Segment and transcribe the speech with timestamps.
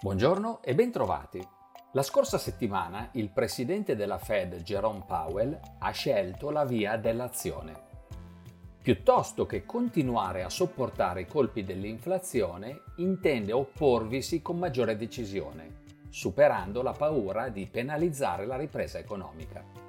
[0.00, 1.44] Buongiorno e bentrovati.
[1.90, 7.74] La scorsa settimana il presidente della Fed, Jerome Powell, ha scelto la via dell'azione.
[8.80, 16.92] Piuttosto che continuare a sopportare i colpi dell'inflazione, intende opporvisi con maggiore decisione, superando la
[16.92, 19.87] paura di penalizzare la ripresa economica.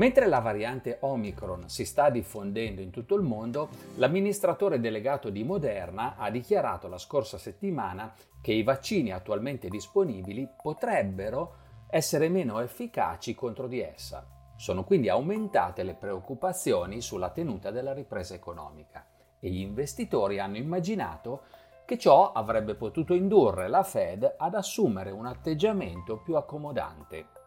[0.00, 6.16] Mentre la variante Omicron si sta diffondendo in tutto il mondo, l'amministratore delegato di Moderna
[6.16, 11.56] ha dichiarato la scorsa settimana che i vaccini attualmente disponibili potrebbero
[11.90, 14.26] essere meno efficaci contro di essa.
[14.56, 19.06] Sono quindi aumentate le preoccupazioni sulla tenuta della ripresa economica
[19.38, 21.42] e gli investitori hanno immaginato
[21.84, 27.39] che ciò avrebbe potuto indurre la Fed ad assumere un atteggiamento più accomodante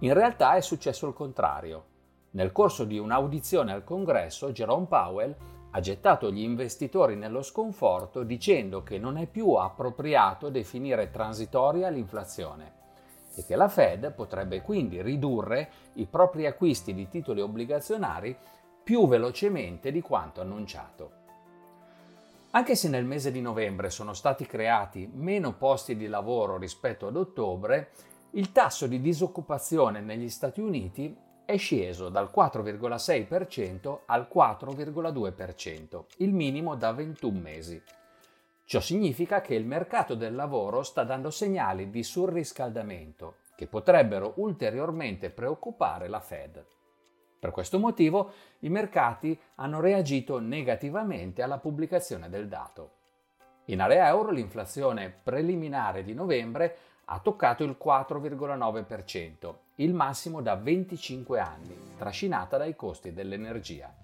[0.00, 1.84] in realtà è successo il contrario.
[2.30, 5.34] Nel corso di un'audizione al congresso, Jerome Powell
[5.70, 12.76] ha gettato gli investitori nello sconforto dicendo che non è più appropriato definire transitoria l'inflazione
[13.34, 18.36] e che la Fed potrebbe quindi ridurre i propri acquisti di titoli obbligazionari
[18.82, 21.10] più velocemente di quanto annunciato.
[22.52, 27.16] Anche se nel mese di novembre sono stati creati meno posti di lavoro rispetto ad
[27.16, 27.90] ottobre,
[28.38, 31.12] il tasso di disoccupazione negli Stati Uniti
[31.44, 37.82] è sceso dal 4,6% al 4,2%, il minimo da 21 mesi.
[38.64, 45.30] Ciò significa che il mercato del lavoro sta dando segnali di surriscaldamento che potrebbero ulteriormente
[45.30, 46.64] preoccupare la Fed.
[47.40, 52.92] Per questo motivo i mercati hanno reagito negativamente alla pubblicazione del dato.
[53.64, 56.76] In area euro l'inflazione preliminare di novembre
[57.10, 63.94] ha toccato il 4,9%, il massimo da 25 anni, trascinata dai costi dell'energia.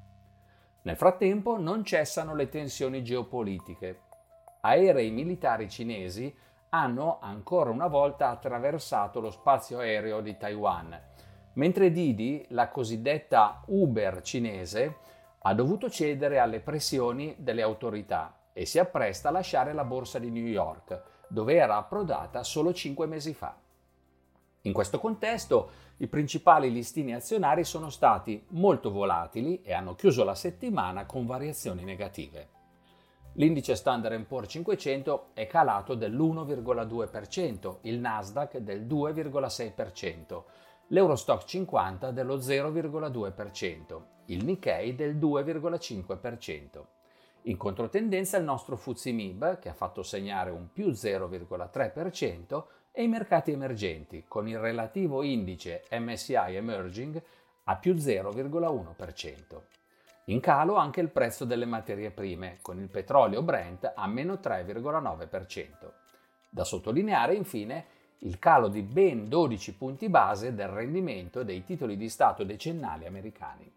[0.83, 4.00] Nel frattempo non cessano le tensioni geopolitiche.
[4.61, 6.34] Aerei militari cinesi
[6.70, 10.98] hanno ancora una volta attraversato lo spazio aereo di Taiwan,
[11.55, 14.96] mentre Didi, la cosiddetta Uber cinese,
[15.40, 20.30] ha dovuto cedere alle pressioni delle autorità e si appresta a lasciare la borsa di
[20.30, 23.57] New York, dove era approdata solo cinque mesi fa.
[24.62, 30.35] In questo contesto, i principali listini azionari sono stati molto volatili e hanno chiuso la
[30.35, 32.48] settimana con variazioni negative.
[33.35, 40.42] L'indice Standard Poor's 500 è calato dell'1,2%, il Nasdaq del 2,6%,
[40.89, 46.85] l'Eurostock 50 dello 0,2%, il Nikkei del 2,5%.
[47.46, 53.50] In controtendenza il nostro MIB, che ha fatto segnare un più 0,3%, e i mercati
[53.50, 57.22] emergenti, con il relativo indice MSI Emerging
[57.64, 59.60] a più 0,1%.
[60.27, 65.92] In calo anche il prezzo delle materie prime, con il petrolio Brent a meno 3,9%.
[66.48, 67.84] Da sottolineare infine
[68.20, 73.70] il calo di ben 12 punti base del rendimento dei titoli di Stato decennali americani.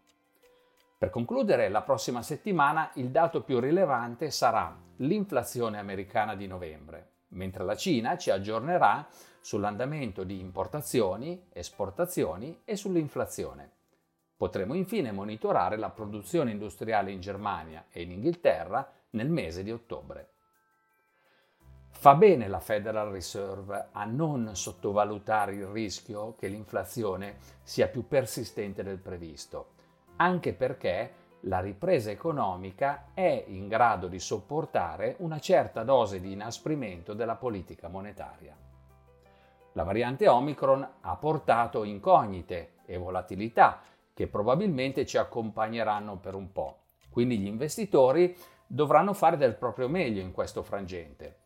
[0.98, 7.62] Per concludere, la prossima settimana il dato più rilevante sarà l'inflazione americana di novembre, mentre
[7.62, 9.06] la Cina ci aggiornerà
[9.40, 13.70] sull'andamento di importazioni, esportazioni e sull'inflazione.
[14.36, 20.30] Potremo infine monitorare la produzione industriale in Germania e in Inghilterra nel mese di ottobre.
[21.90, 28.82] Fa bene la Federal Reserve a non sottovalutare il rischio che l'inflazione sia più persistente
[28.82, 29.76] del previsto
[30.18, 37.14] anche perché la ripresa economica è in grado di sopportare una certa dose di inasprimento
[37.14, 38.56] della politica monetaria.
[39.72, 43.80] La variante Omicron ha portato incognite e volatilità
[44.12, 46.78] che probabilmente ci accompagneranno per un po',
[47.10, 48.36] quindi gli investitori
[48.66, 51.38] dovranno fare del proprio meglio in questo frangente.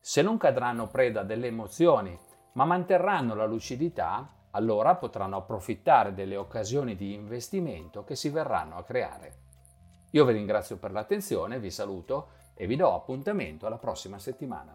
[0.00, 2.18] Se non cadranno preda delle emozioni,
[2.52, 8.84] ma manterranno la lucidità, allora potranno approfittare delle occasioni di investimento che si verranno a
[8.84, 9.34] creare.
[10.12, 14.74] Io vi ringrazio per l'attenzione, vi saluto e vi do appuntamento alla prossima settimana.